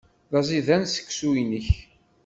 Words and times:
D 0.31 0.33
aẓidan 0.39 0.83
seksu-nnek. 0.87 1.67